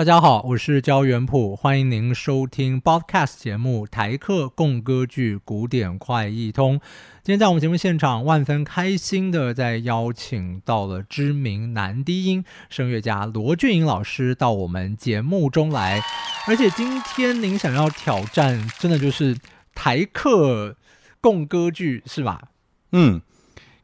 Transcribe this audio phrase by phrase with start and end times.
[0.00, 6.78] 大家好，我是焦元溥，欢迎您收听 Podcast 节目《台客共歌剧古典快易通》。
[7.22, 16.00] 今天在我们节目现场，万分开心的在邀请到了知名男低音声乐家罗俊英老师到我们节目中来。
[16.46, 19.36] 而且今天您想要挑战，真的就是
[19.74, 20.78] 台客
[21.20, 22.44] 共歌剧，是吧？
[22.92, 23.20] 嗯，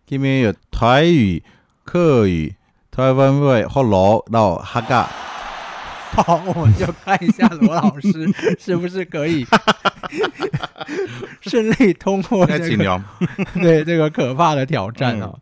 [0.07, 1.45] 今天有台语、
[1.85, 2.55] 客语、
[2.91, 5.07] 台湾味、福罗到客家。
[6.13, 8.11] 好，我们就看一下罗老师
[8.59, 9.47] 是不是可以
[11.41, 13.03] 顺利通过这个
[13.55, 15.33] 对这个可怕的挑战啊！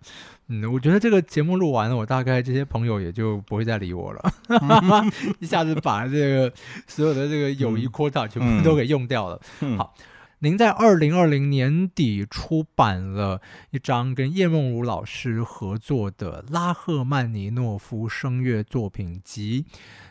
[0.48, 4.32] 嗯，我觉得这个节目录完了，我大概这些朋友也就不会再理我了，
[5.40, 6.52] 一下子把这个
[6.87, 9.40] 所有的这个友谊 quota 全部都给用掉了。
[9.76, 9.95] 好。
[10.44, 13.40] 您在二零二零年底出版了
[13.70, 19.64] 一张跟叶梦如老师合作的拉赫曼尼诺夫声乐作品集，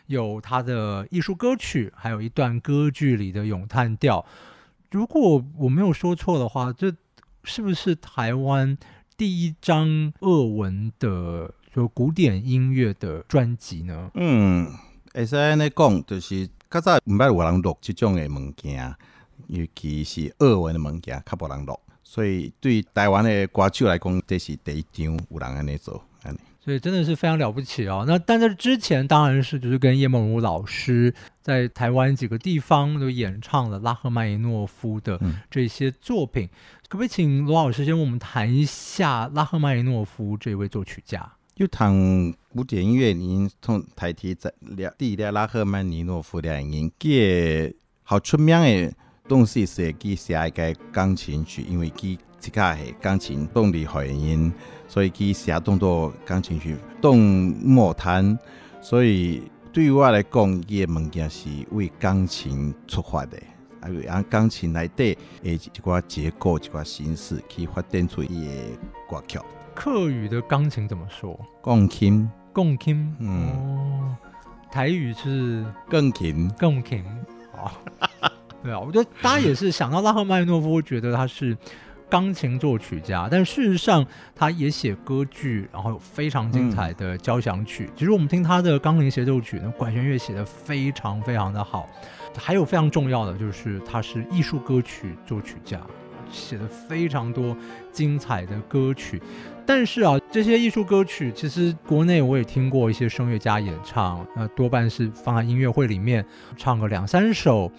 [0.06, 4.26] 有他的艺术歌曲，还有一段歌剧里的咏叹调。
[4.90, 6.92] 如果我没有说错的话，这
[7.44, 8.76] 是不是台湾
[9.16, 14.10] 第一张俄文的就古典音乐的专辑呢？
[14.14, 14.68] 嗯，
[15.12, 18.92] 会使安尼讲，就是较早毋捌有人录这种的物件。
[19.48, 26.38] 尤其是俄文的物件较无人录，所以对台湾的歌手来讲，这是第一张有人安尼做，安尼。
[26.60, 28.06] 所以真的是非常了不起哦。
[28.08, 36.48] 那但在之前，当然是就是跟叶梦如老师在台湾几个地方都演唱了拉赫曼尼诺夫的这些作品。
[36.88, 41.30] 可不可以请罗老师先为我们谈一下拉赫曼尼诺夫这位作曲家？
[41.54, 41.92] 就谈
[42.48, 46.64] 古典音乐，您从台提在了第一个拉赫曼尼诺夫的人，
[46.98, 48.94] 嘅好出名的。
[49.26, 54.52] 东西是佢写一个钢琴曲，因为佢即个系钢琴动力原因，
[54.86, 57.18] 所以佢写动作钢琴曲动
[57.64, 58.38] 莫弹。
[58.82, 63.38] 所以对于我来讲，伊个物件是为钢琴出发的，
[63.80, 69.38] 啊，按钢琴来底诶一寡结构、一寡形式去发展出伊个歌曲。
[69.74, 71.40] 客语的钢琴怎么说？
[71.62, 73.16] 钢琴，钢琴。
[73.20, 74.14] 嗯，
[74.70, 77.02] 台语是钢琴，钢琴。
[77.56, 77.72] 好。
[78.64, 81.54] 对啊，我觉得大家也是想到拉赫曼诺夫，会觉得他是
[82.08, 87.90] 钢琴作曲家，但事实上他也写歌剧，然后有非常精彩的交响曲。
[87.94, 91.86] 其实我们听他的钢琴协奏曲，那管弦乐写的非常非常的好。
[92.38, 95.78] 还有非常重要的就是他是艺术歌曲作曲家，
[96.32, 97.54] 写的非常多
[97.92, 99.20] 精彩的歌曲。
[99.66, 106.24] 但是啊，这些艺术歌曲其实国内我也听过一些声乐家演唱，那多半是放在音乐会里面
[106.56, 107.70] 唱个两三首。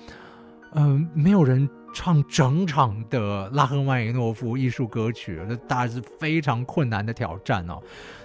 [0.75, 7.79] 嗯，没有人唱整场的拉赫曼尼诺夫艺术歌曲，那当然是非常困难的挑战哦。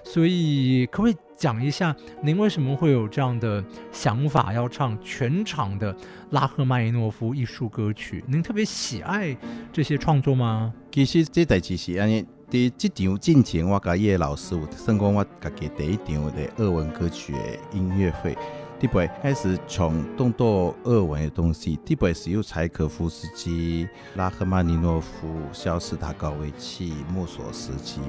[0.04, 5.94] 所以，可不可以讲一下，您为什么会有这样的想法，要唱全场的
[6.30, 8.24] 拉赫曼尼诺夫艺术歌曲？
[8.26, 9.36] 您特别喜爱
[9.72, 10.74] 这些创作吗？
[10.90, 17.32] 其实这代志是安尼，第这场进前，我甲叶老师，算讲我家己第一场的俄文歌曲
[17.72, 18.36] 音乐会。
[18.80, 28.00] 第八开始从动作二文的东西，第八是由柴可夫斯基、拉赫曼尼诺夫、肖斯塔高维奇、莫索斯基。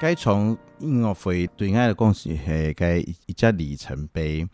[0.00, 4.48] 该从音乐会对爱的贡献系该一只里程碑。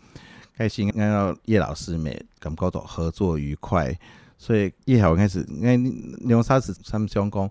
[0.57, 3.97] 该先按照叶老师们感觉到合作愉快，
[4.37, 5.79] 所以叶好开始，哎，
[6.23, 7.49] 两三次他们想讲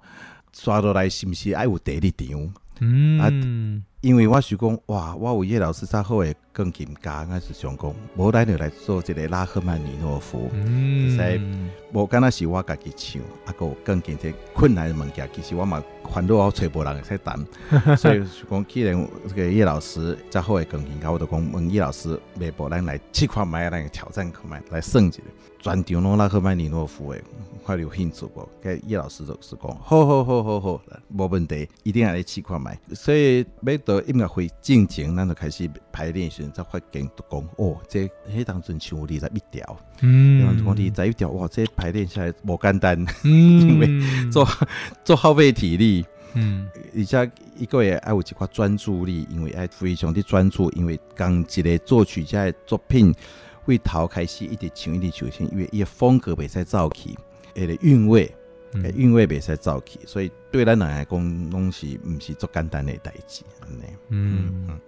[0.51, 2.53] 刷到来是不是爱有第二场？
[2.81, 3.85] 嗯。
[4.03, 11.41] 因为我想讲，哇，我有叶老师才好诶，钢琴家，我是想讲，无咱就来做一个拉赫曼尼诺夫，嗯，所以
[11.93, 15.81] 无敢若是我家己唱，啊有钢琴这困难的物件，其实我嘛
[16.13, 17.39] 烦恼我找无人会使弹，
[17.95, 18.21] 所以
[18.51, 25.19] 讲既然这个叶老师才好诶钢琴家，我就讲问叶老师，未不咱来试看卖，咱挑战看卖，来算一下，
[25.63, 27.23] 全场拢拉赫曼尼诺夫诶。
[27.63, 28.45] 快有兴趣不？
[28.61, 30.81] 该叶老师就是讲，好好好好好，
[31.15, 32.77] 无问题，一定要来试看卖。
[32.93, 43.87] 所以每到音乐会进前，咱就开始排练时，才发现讲，哦，这迄当阵唱二十一条，嗯，讲二十一条，哇，这排练下来无简单，因为
[44.29, 44.45] 做
[45.05, 46.67] 做耗费体力，嗯，
[46.97, 53.15] 而且一个月爱有一块专注力，因为爱非常的专注，因为刚一个作曲家的作品，
[53.65, 57.17] 为头开始一直唱一直唱，因为伊风格袂使走起。
[57.55, 58.33] 伊，个韵味，
[58.83, 63.83] 诶，韵味袂使走起，所以对咱来讲，拢是毋是足简单诶代志，安尼。
[64.09, 64.79] 嗯，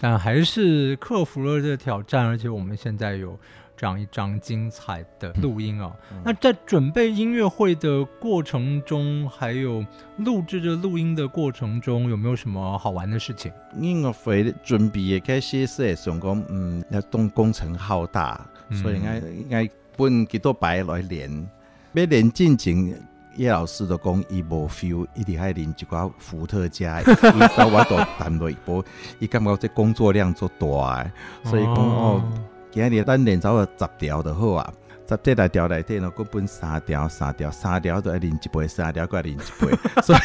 [0.00, 3.38] 但还是克服了这挑战，而且我们现在有
[3.78, 5.92] 这样一张精彩的录音哦。
[6.24, 9.84] 那在准备音乐会的过程中，还有
[10.16, 13.52] 录制这录音的过程中，有没有什么好玩的事情？
[13.80, 21.48] 音乐会准备开始是想讲，嗯，要动工程浩大，所以应该应该分几多排来练，
[21.92, 23.00] 要练进前。
[23.36, 28.84] 叶老师都讲伊无 feel，伊伫海啉一寡伏特加， 伊稍我都谈落一波，
[29.20, 31.08] 伊感觉这工作量做大，
[31.44, 32.20] 所以讲哦，
[32.70, 34.72] 今日咱练走个十条就好啊，
[35.08, 40.18] 十这来条内底呢，佮分三条、三条、三条都要啉一杯，三条佮啉一杯， 所以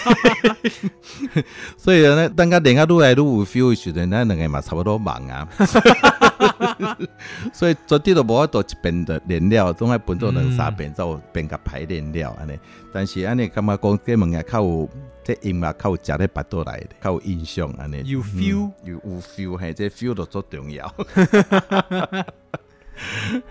[1.77, 5.47] 所以呢，等下练啊愈来愈有 feel 时阵，咱两个嘛差不多忙啊。
[7.53, 12.59] 所以绝对都无法度一遍的练了，总爱分做两三遍，才有变甲排练了安尼。
[12.91, 14.89] 但是安尼感觉讲这物件较有
[15.23, 18.01] 这音乐较有食咧巴肚来的，较有印象安尼。
[18.05, 20.93] 有 feel，有有 feel，嘿，这 feel 都足重要。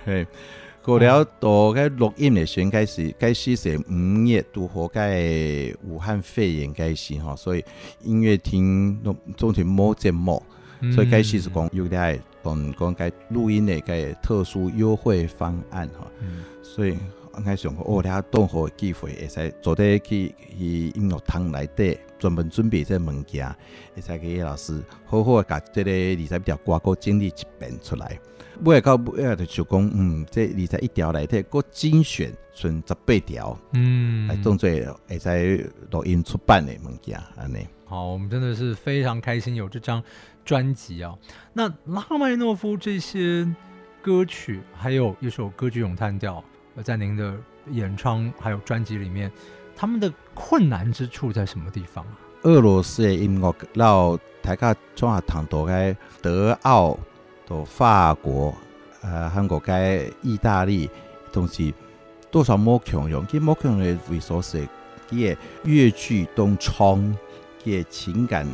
[0.04, 0.26] 嘿，
[0.82, 3.92] 过了到个录音的时开始，开始是五
[4.24, 5.00] 月拄好个
[5.84, 7.64] 武汉肺炎开始吼，所以
[8.02, 10.42] 音乐厅拢总是冇节目，
[10.94, 12.20] 所以开始是讲有咧。
[12.44, 16.10] 讲讲该录音的该特殊优惠方案哈，
[16.60, 16.98] 所以
[17.32, 23.48] 我开想讲哦，俩动好机会，会使坐底去去音乐堂内底专门准备这物件，
[23.94, 28.18] 会使给叶老师好好甲这个二十条歌歌整理一遍出来。
[28.64, 37.66] 尾到尾啊，就讲嗯，这二十一条内底，个精选剩十八条，嗯，来当做会使录音出版的物件安尼。
[37.84, 40.02] 好，我们真的是非常开心有这张。
[40.44, 41.16] 专辑啊，
[41.52, 43.48] 那拉赫曼诺夫这些
[44.02, 46.42] 歌曲，还有一首歌剧咏叹调，
[46.80, 47.34] 在您的
[47.70, 49.30] 演唱还有专辑里面，
[49.74, 52.18] 他们的困难之处在什么地方啊？
[52.42, 56.98] 俄罗斯的音乐，到大家从下谈到该德奥
[57.46, 58.54] 到法国，
[59.02, 60.88] 呃，韩国该意大利，
[61.32, 61.74] 东西
[62.30, 64.66] 多少莫强用，其莫强的为所是，
[65.10, 67.16] 也越剧东冲，
[67.64, 68.46] 也情感。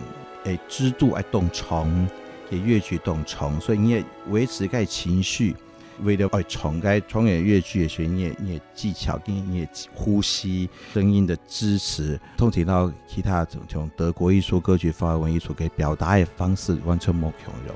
[0.44, 2.08] 诶，制度爱动冲，
[2.48, 5.54] 也乐曲动冲，所以你也维持该情绪，
[6.02, 17.74] 为了爱重该冲演乐曲的时候，你也你也技巧跟你也呼吸声音的支持，通提到其他从德国艺术歌曲、法文艺术给表达的方式完全冇强用。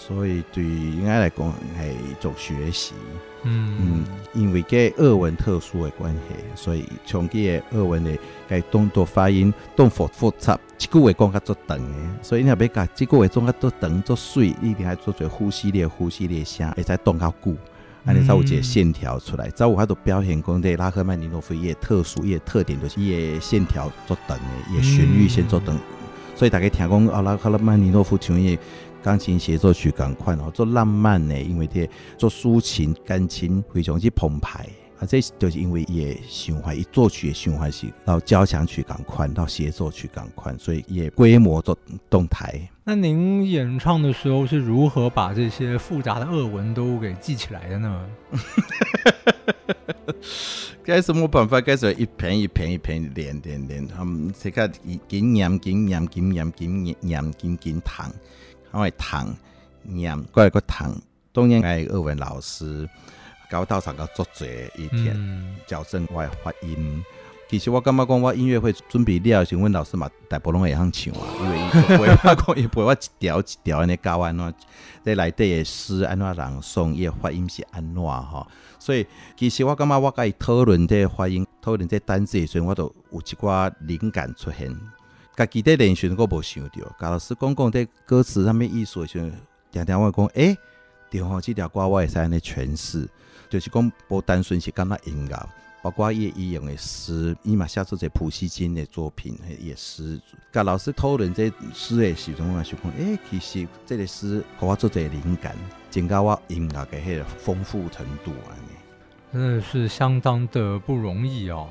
[0.00, 2.94] 所以对应该来讲系一种学习，
[3.42, 6.20] 嗯嗯，因为个俄文特殊的关系，
[6.54, 8.10] 所以从个俄文的
[8.48, 11.84] 该动作发音动复复杂，一句话讲较做长的，
[12.22, 17.54] 所以你要甲这句话讲较做长做水，一定要做做呼吸列呼吸列声，会使动较久，
[18.06, 25.78] 安尼才有一个线条出来，才有法度表现讲这拉赫曼尼诺夫伊特殊伊特点就是伊的线条做长的，伊旋律先做长，
[26.34, 28.58] 所以大家听讲啊拉赫曼尼诺夫像伊。
[29.02, 31.88] 钢琴协奏曲赶快哦，做浪漫呢，因为这
[32.18, 34.68] 做抒情感情非常之澎湃
[34.98, 41.76] 啊，这就是因为也喜欢一作曲也喜欢是到交响曲赶快到协奏曲赶快，所以也规模做
[42.08, 42.60] 动态。
[42.84, 48.06] 那您演唱的时候是如何把这些复杂的俄文都给记起来的呢？
[50.82, 51.60] 该什么办法？
[51.60, 54.68] 该是一篇一篇一篇练练练，他们这个
[55.06, 58.12] 紧念紧念紧念紧念紧紧弹。
[58.72, 59.34] 因为唐
[59.82, 60.94] 念过来个唐，
[61.32, 62.88] 当然爱俄文老师
[63.50, 64.46] 教到上个作者
[64.76, 67.04] 一天矫正我发音。
[67.48, 74.54] 其实我感觉讲我音乐会准备了，想问老师嘛，大部分会晓唱啊，因为伊陪我讲，伊陪我一条一条安尼教安怎，
[75.02, 78.46] 在内底的诗安怎朗诵，伊发音是安怎吼。
[78.78, 79.04] 所以
[79.36, 84.72] 其实我感觉我甲伊讨论这发音，讨论这单字的时阵，我都有一寡灵感出现。
[85.40, 89.32] 家己在练习，我无想到，教老师讲讲在歌词上面意思时，
[89.72, 90.54] 常常我讲，诶，
[91.08, 93.08] 对吼，这条歌我会使安尼诠释，
[93.48, 95.48] 就是讲不单纯是感觉音乐，
[95.80, 100.20] 包括伊伊用的诗，伊嘛写出这普希金的作品，也是。
[100.52, 105.56] 甲老师讨论这诗的时阵，我也想讲，诶，其实这个诗互我做这灵感，
[105.88, 108.76] 增加我音乐的迄个丰富程度安尼，
[109.32, 111.66] 真的是相当的不容易哦。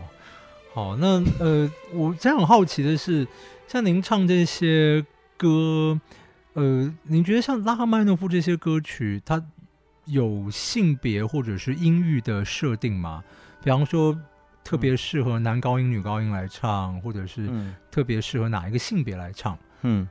[0.74, 3.28] 好，那呃，我真很好奇的是。
[3.68, 5.06] 像您唱这些
[5.38, 6.02] 歌，
[6.54, 9.40] 呃，您觉得像拉赫曼诺夫这些歌曲，它
[10.06, 13.24] 有性别或者是音域的设定吗？
[13.64, 14.20] 比方说，
[14.64, 17.48] 特别适合男高音、女高音来唱，或者是
[17.92, 19.56] 特别适合哪一个性别来唱？
[19.84, 20.10] 嗯，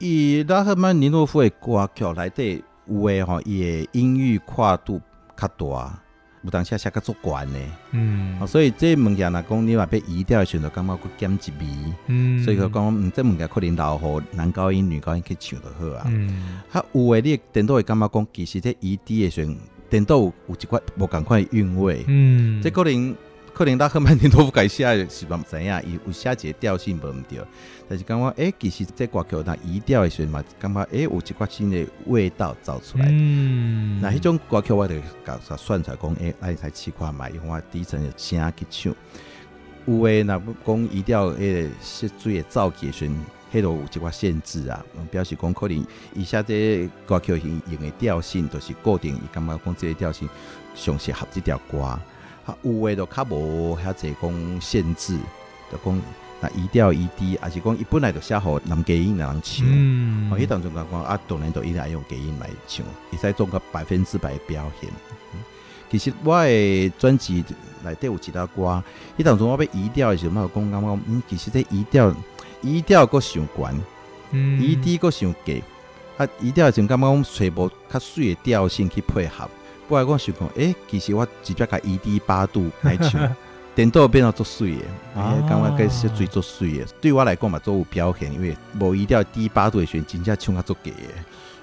[0.00, 5.00] 以拉赫曼尼诺夫的歌曲来对，有诶吼，也音域跨度
[5.36, 5.96] 较大。
[6.42, 7.58] 有当时写较足悬呢，
[7.92, 19.56] 嗯，所以这物件若讲你话被移掉的时候，感觉佫减一味，嗯，所以佮讲，嗯，这物件可能留互男高音、女高音去唱就好啊，嗯，啊有诶，你顶多会感觉讲，其实这移低的时阵，
[19.90, 22.04] 颠倒有有一块无共款的韵味。
[22.06, 23.14] 嗯，这可能
[23.60, 27.38] 可能拉赫曼尼诺夫改写的是嘛知影，伊有写一个调性无毋对，
[27.86, 33.04] 但是感觉诶，其实这歌曲那移调的时候嘛，感觉诶有一寡新的味道走出来。
[33.10, 34.94] 嗯，那迄种歌曲我就
[35.26, 38.94] 甲甲算出来讲，诶，咱才试看卖，用我低沉的声去唱。
[39.84, 43.14] 有诶，若要讲移调迄个涉水的造的时阵，
[43.52, 50.26] 迄度有一寡限制啊，表示讲可能以下这歌曲用用的调性，就是固定，伊感觉讲这个调性
[50.74, 52.00] 上适合这条歌。
[52.50, 55.16] 啊，有诶就较无遐济讲限制，
[55.70, 56.02] 就讲
[56.40, 59.66] 那移调移低，还是讲伊本来就写好男低音人唱。
[59.66, 64.90] 嗯，哦，迄当中讲讲啊，当然都一定爱用低音来唱，会使做个百分之百的表现。
[65.34, 65.40] 嗯
[65.90, 67.44] 其实我的专辑
[67.82, 68.80] 内底有一条歌，
[69.18, 72.14] 迄当中我要移调的时候，我讲感觉，嗯，其实这移调
[72.62, 73.80] 移调阁伤悬，
[74.30, 75.60] 嗯移低阁伤低。
[76.16, 79.50] 啊，移调的时候感觉讲找无较水的调性去配合。
[79.90, 83.20] 不然我想讲，诶、其实我直接甲移低八度 来唱，
[83.74, 86.86] 电脑变到足水的，啊诶、感觉跟色水足水的。
[87.00, 90.96] 对我来讲嘛，做有表现，因为无移调低八度的时候，真正唱较足低的。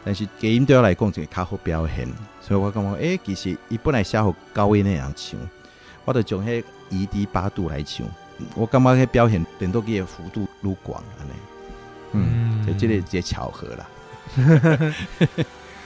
[0.03, 2.05] 但是低音对我来讲就会较好表现，
[2.41, 5.39] 所以我感觉，诶、其实伊本来写好高音那样唱，
[6.03, 8.05] 我就从迄移低八度来唱，
[8.55, 11.31] 我感觉迄表现电脑机的幅度愈广安尼。
[12.11, 13.87] 嗯，所以这个一个巧合啦。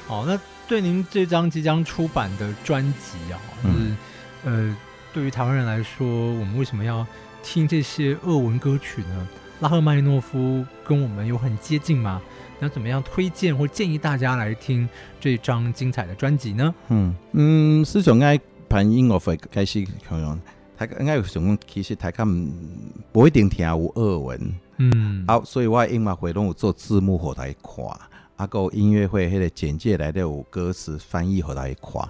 [0.08, 0.40] 哦，那
[0.72, 3.98] 对您这张即将出版的专辑啊，就是、嗯
[4.46, 4.78] 呃，
[5.14, 7.06] 对于台湾人来说，我们为什么要
[7.44, 9.28] 听这些俄文歌曲呢？
[9.60, 12.22] 拉赫曼尼诺夫跟我们有很接近吗？
[12.58, 14.88] 那怎么样推荐或建议大家来听
[15.20, 16.74] 这张精彩的专辑呢？
[16.88, 20.40] 嗯嗯，市场爱办音乐会开始可能，
[20.78, 22.50] 他应该有想讲，其实台湾
[23.12, 27.86] 不一定听有俄文，嗯，啊，所以我的音乐会拢有做字幕互大家看，
[28.42, 32.10] 啊，个音乐会迄个简介内底有歌词翻译互大家看。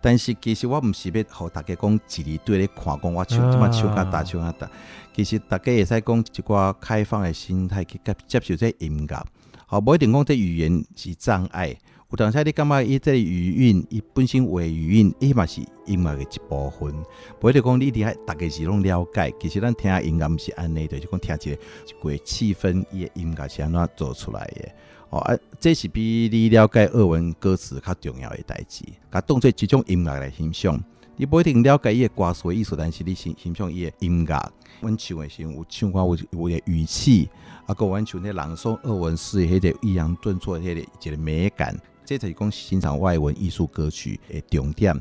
[0.00, 4.68] 但是其实我毋是要互大家讲一字对咧看，讲我唱即么唱甲大唱甲大。
[5.14, 9.26] 其实大家会使讲一寡开放的心态去接接受这音乐，
[9.66, 11.76] 吼，无一定讲这语言是障碍。
[12.10, 16.92] 有当时你感觉伊这个语韵，伊本身话语韵，伊嘛是音乐的一部分。
[17.40, 21.62] 无一定讲你伫遐大家是拢了解，其实咱听音乐毋是安尼，就是讲听一个
[22.10, 24.68] 一个气氛，伊的音乐是安怎做出来的。
[25.10, 30.78] 哦啊，这是比你了解俄文歌词较重要的代志，甲当做一种音乐来欣赏。
[31.16, 34.52] 你不一定了解伊的歌词的意思，但是你欣欣赏伊的音乐。
[34.80, 37.28] 阮唱的时候有唱歌有有个语气，
[37.66, 44.94] 啊，个阮像咧朗诵俄文诗的迄个抑扬顿挫的迄个一个美感，这才是讲欣赏外文艺术歌曲的重点。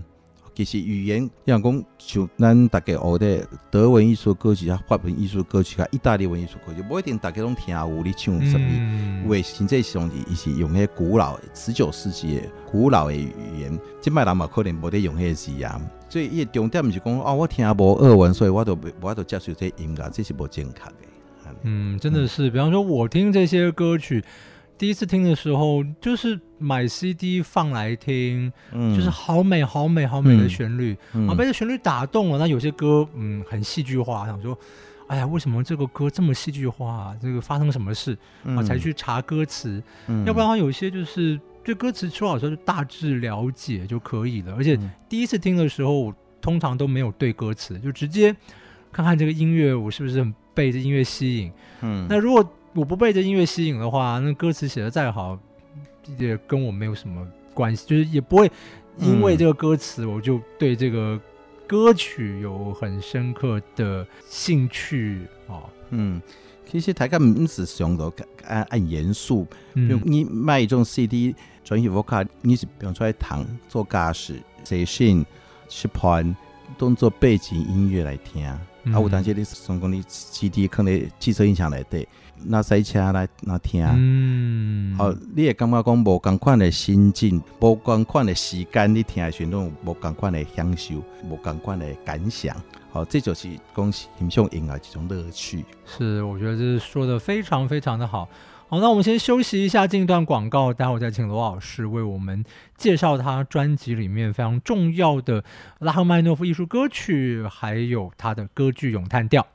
[0.57, 8.65] 其实语言，像讲像咱大家学的德文艺术歌曲啊、法文艺术歌曲啊、意大利文艺术歌曲，不一定大家拢听有你唱什么。
[8.67, 15.79] 嗯有诶，甚至上是伊是用迄古老十九世纪的古老的语言，即摆人嘛可能无得用迄个字啊。
[16.09, 20.93] 所以伊的重点毋是讲哦，我听无俄文，所以我都我都接受这音乐，这是无正确的。
[21.61, 24.23] 嗯，真的是，比方说，我听这些歌曲，
[24.77, 32.37] 第一次听的时候，就是买 CD 放来听，嗯就是好美、好美、好美的嗯旋律，嗯啊，被这旋律打动了。
[32.37, 34.57] 那有些歌，嗯，很戏剧化，想说，
[35.07, 37.17] 哎呀，为什么这个歌这么戏剧化、啊？
[37.21, 38.15] 这个发生什么事
[38.45, 38.61] 啊？
[38.61, 44.53] 才去查歌词，嗯要不然，有些就是对歌词说老实话就大致了解就可以了。
[44.55, 48.35] 而且嗯第一次听的时候，我通常都没有对歌词，就直接
[48.91, 51.51] 看看这个音乐，我是不是很被这音乐吸引。
[51.81, 55.35] 嗯那如果我不被这音乐吸引的话，那歌词写的再好，
[56.19, 58.51] 也跟我没有什么关系，就是也不会
[58.99, 61.19] 因为嗯这个歌词，我就对这个
[61.65, 65.63] 歌曲有很深刻的兴趣哦。
[65.89, 66.21] 嗯，
[66.69, 68.13] 其实大家毋是上到
[68.45, 75.25] 按按严肃，比如嗯你买一种 CD 专业 vocal，你是比方出来弹做驾驶、写信、
[75.67, 76.35] 吃盘，
[76.77, 78.45] 当做背景音乐来听。
[78.83, 82.07] 嗯啊，有当时你像讲你 CD 放咧汽车音响内底，
[82.45, 83.85] 那塞车来那听。
[83.85, 92.55] 嗯，哦，你会感觉讲无共款的心境，无共款的时间，你听的时阵无共款的享受，无共款的感想。
[92.91, 95.63] 好、这就是讲欣赏音乐一种乐趣。
[95.85, 98.27] 是，我觉得这是说的非常非常的好。
[98.69, 102.43] 好，那我们先休息一下，进一段广告，待会再请罗老师为我们
[102.75, 105.43] 介绍他专辑里面非常重要的
[105.79, 109.45] 拉赫曼诺夫艺术歌曲，还有他的歌剧咏叹调。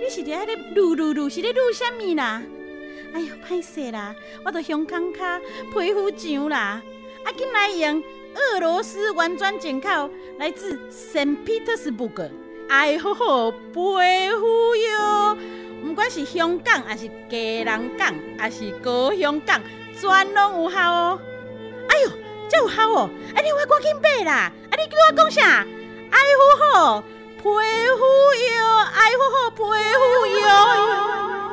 [0.00, 2.42] 你是伫遐咧撸撸撸，是咧撸啥物啦？
[3.12, 5.40] 哎哟，歹势啦，我着胸腔卡
[5.72, 6.82] 皮肤痒啦，
[7.24, 8.02] 啊，紧来用
[8.34, 12.08] 俄罗斯原装进口，来自圣彼得斯堡。
[12.68, 15.36] 哎吼吼，皮肤哟，
[15.84, 19.62] 毋管是香港，还是家人港，还是高雄港，
[19.98, 21.18] 全拢有效哦。
[21.88, 22.10] 哎哟，
[22.50, 23.10] 这有效哦！
[23.34, 24.52] 啊，你快赶紧买啦！
[24.70, 25.66] 啊，你叫我讲啥？
[26.10, 27.04] 爱护好
[27.38, 27.54] 皮肤哟，
[28.94, 31.47] 爱护好皮肤哟。